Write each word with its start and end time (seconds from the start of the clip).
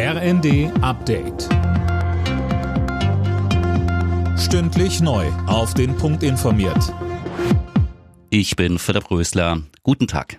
RND 0.00 0.70
Update. 0.80 1.48
Stündlich 4.38 5.00
neu. 5.00 5.26
Auf 5.48 5.74
den 5.74 5.96
Punkt 5.96 6.22
informiert. 6.22 6.94
Ich 8.30 8.54
bin 8.54 8.78
Philipp 8.78 9.10
Rösler. 9.10 9.62
Guten 9.82 10.06
Tag. 10.06 10.38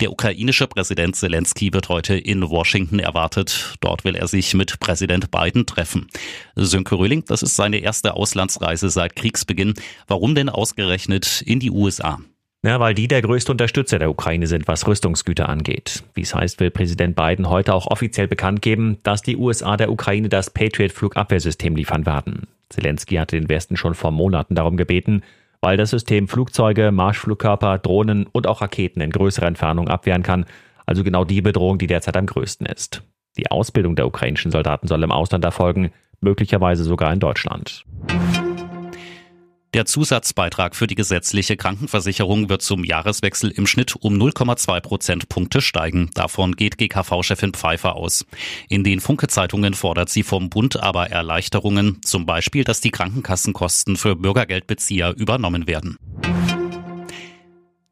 Der 0.00 0.12
ukrainische 0.12 0.68
Präsident 0.68 1.16
Zelensky 1.16 1.72
wird 1.72 1.88
heute 1.88 2.14
in 2.14 2.48
Washington 2.48 3.00
erwartet. 3.00 3.74
Dort 3.80 4.04
will 4.04 4.14
er 4.14 4.28
sich 4.28 4.54
mit 4.54 4.78
Präsident 4.78 5.32
Biden 5.32 5.66
treffen. 5.66 6.06
Sönke 6.54 6.94
Röhling, 6.94 7.24
das 7.24 7.42
ist 7.42 7.56
seine 7.56 7.78
erste 7.78 8.14
Auslandsreise 8.14 8.88
seit 8.88 9.16
Kriegsbeginn. 9.16 9.74
Warum 10.06 10.36
denn 10.36 10.48
ausgerechnet 10.48 11.42
in 11.44 11.58
die 11.58 11.72
USA? 11.72 12.20
Ja, 12.64 12.78
weil 12.78 12.94
die 12.94 13.08
der 13.08 13.22
größte 13.22 13.50
Unterstützer 13.50 13.98
der 13.98 14.08
Ukraine 14.08 14.46
sind, 14.46 14.68
was 14.68 14.86
Rüstungsgüter 14.86 15.48
angeht. 15.48 16.04
Wie 16.14 16.20
es 16.20 16.32
heißt, 16.32 16.60
will 16.60 16.70
Präsident 16.70 17.16
Biden 17.16 17.50
heute 17.50 17.74
auch 17.74 17.88
offiziell 17.88 18.28
bekannt 18.28 18.62
geben, 18.62 18.98
dass 19.02 19.20
die 19.20 19.36
USA 19.36 19.76
der 19.76 19.90
Ukraine 19.90 20.28
das 20.28 20.50
Patriot-Flugabwehrsystem 20.50 21.74
liefern 21.74 22.06
werden. 22.06 22.46
Zelensky 22.68 23.16
hatte 23.16 23.38
den 23.38 23.48
Westen 23.48 23.76
schon 23.76 23.94
vor 23.94 24.12
Monaten 24.12 24.54
darum 24.54 24.76
gebeten, 24.76 25.22
weil 25.60 25.76
das 25.76 25.90
System 25.90 26.28
Flugzeuge, 26.28 26.92
Marschflugkörper, 26.92 27.78
Drohnen 27.78 28.26
und 28.30 28.46
auch 28.46 28.60
Raketen 28.60 29.00
in 29.00 29.10
größerer 29.10 29.46
Entfernung 29.46 29.88
abwehren 29.88 30.22
kann, 30.22 30.46
also 30.86 31.02
genau 31.02 31.24
die 31.24 31.42
Bedrohung, 31.42 31.78
die 31.78 31.88
derzeit 31.88 32.16
am 32.16 32.26
größten 32.26 32.66
ist. 32.66 33.02
Die 33.36 33.50
Ausbildung 33.50 33.96
der 33.96 34.06
ukrainischen 34.06 34.52
Soldaten 34.52 34.86
soll 34.86 35.02
im 35.02 35.10
Ausland 35.10 35.44
erfolgen, 35.44 35.90
möglicherweise 36.20 36.84
sogar 36.84 37.12
in 37.12 37.18
Deutschland. 37.18 37.84
Der 39.74 39.86
Zusatzbeitrag 39.86 40.76
für 40.76 40.86
die 40.86 40.94
gesetzliche 40.94 41.56
Krankenversicherung 41.56 42.50
wird 42.50 42.60
zum 42.60 42.84
Jahreswechsel 42.84 43.50
im 43.50 43.66
Schnitt 43.66 43.96
um 43.96 44.18
0,2 44.18 44.80
Prozentpunkte 44.80 45.62
steigen. 45.62 46.10
Davon 46.12 46.56
geht 46.56 46.76
GKV-Chefin 46.76 47.54
Pfeiffer 47.54 47.96
aus. 47.96 48.26
In 48.68 48.84
den 48.84 49.00
Funke-Zeitungen 49.00 49.72
fordert 49.72 50.10
sie 50.10 50.24
vom 50.24 50.50
Bund 50.50 50.82
aber 50.82 51.08
Erleichterungen, 51.08 52.02
zum 52.04 52.26
Beispiel, 52.26 52.64
dass 52.64 52.82
die 52.82 52.90
Krankenkassenkosten 52.90 53.96
für 53.96 54.14
Bürgergeldbezieher 54.14 55.14
übernommen 55.16 55.66
werden. 55.66 55.96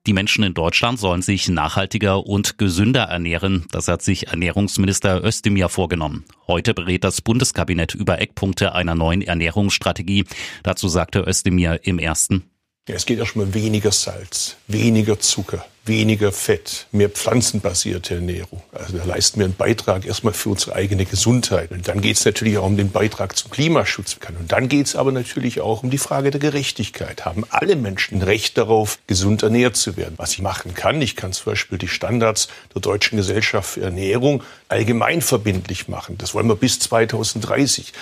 Die 0.06 0.14
Menschen 0.14 0.44
in 0.44 0.54
Deutschland 0.54 0.98
sollen 0.98 1.20
sich 1.20 1.48
nachhaltiger 1.48 2.26
und 2.26 2.56
gesünder 2.56 3.02
ernähren. 3.02 3.66
Das 3.70 3.86
hat 3.86 4.00
sich 4.00 4.28
Ernährungsminister 4.28 5.22
Özdemir 5.22 5.68
vorgenommen. 5.68 6.24
Heute 6.46 6.72
berät 6.72 7.04
das 7.04 7.20
Bundeskabinett 7.20 7.94
über 7.94 8.18
Eckpunkte 8.18 8.74
einer 8.74 8.94
neuen 8.94 9.20
Ernährungsstrategie. 9.20 10.24
Dazu 10.62 10.88
sagte 10.88 11.20
Özdemir 11.20 11.80
im 11.82 11.98
ersten. 11.98 12.44
Es 12.86 13.04
geht 13.04 13.18
erstmal 13.18 13.52
weniger 13.52 13.92
Salz, 13.92 14.56
weniger 14.66 15.20
Zucker, 15.20 15.66
weniger 15.86 16.30
Fett, 16.32 16.86
mehr 16.92 17.08
pflanzenbasierte 17.08 18.14
Ernährung. 18.14 18.62
Also 18.72 18.98
da 18.98 19.04
leisten 19.04 19.40
wir 19.40 19.46
einen 19.46 19.54
Beitrag 19.54 20.06
erstmal 20.06 20.32
für 20.32 20.50
unsere 20.50 20.74
eigene 20.74 21.04
Gesundheit. 21.04 21.70
Und 21.70 21.88
dann 21.88 22.00
geht 22.00 22.16
es 22.16 22.24
natürlich 22.24 22.58
auch 22.58 22.66
um 22.66 22.76
den 22.76 22.90
Beitrag 22.90 23.36
zum 23.36 23.50
Klimaschutz. 23.50 24.18
Und 24.38 24.52
dann 24.52 24.68
geht 24.68 24.86
es 24.86 24.96
aber 24.96 25.10
natürlich 25.12 25.60
auch 25.60 25.82
um 25.82 25.90
die 25.90 25.98
Frage 25.98 26.30
der 26.30 26.40
Gerechtigkeit. 26.40 27.24
Haben 27.24 27.44
alle 27.48 27.76
Menschen 27.76 28.18
ein 28.18 28.22
Recht 28.22 28.58
darauf, 28.58 28.98
gesund 29.06 29.42
ernährt 29.42 29.76
zu 29.76 29.96
werden? 29.96 30.14
Was 30.16 30.32
ich 30.32 30.42
machen 30.42 30.74
kann, 30.74 31.00
ich 31.00 31.16
kann 31.16 31.32
zum 31.32 31.52
Beispiel 31.52 31.78
die 31.78 31.88
Standards 31.88 32.48
der 32.74 32.82
Deutschen 32.82 33.16
Gesellschaft 33.16 33.70
für 33.70 33.82
Ernährung 33.82 34.42
allgemein 34.68 35.22
verbindlich 35.22 35.88
machen. 35.88 36.18
Das 36.18 36.34
wollen 36.34 36.48
wir 36.48 36.56
bis 36.56 36.78
2030. 36.78 37.92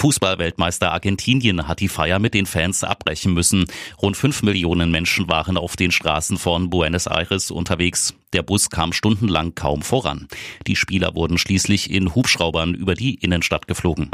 Fußballweltmeister 0.00 0.92
Argentinien 0.92 1.68
hat 1.68 1.80
die 1.80 1.88
Feier 1.88 2.18
mit 2.18 2.32
den 2.32 2.46
Fans 2.46 2.84
abbrechen 2.84 3.34
müssen. 3.34 3.66
Rund 4.00 4.16
fünf 4.16 4.42
Millionen 4.42 4.90
Menschen 4.90 5.28
waren 5.28 5.58
auf 5.58 5.76
den 5.76 5.90
Straßen 5.90 6.38
von 6.38 6.70
Buenos 6.70 7.06
Aires 7.06 7.50
unterwegs. 7.50 8.14
Der 8.32 8.42
Bus 8.42 8.70
kam 8.70 8.94
stundenlang 8.94 9.54
kaum 9.54 9.82
voran. 9.82 10.26
Die 10.66 10.76
Spieler 10.76 11.14
wurden 11.14 11.36
schließlich 11.36 11.90
in 11.90 12.14
Hubschraubern 12.14 12.72
über 12.72 12.94
die 12.94 13.16
Innenstadt 13.16 13.68
geflogen. 13.68 14.10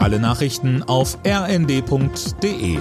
Alle 0.00 0.18
Nachrichten 0.18 0.82
auf 0.82 1.18
rnd.de 1.22 2.78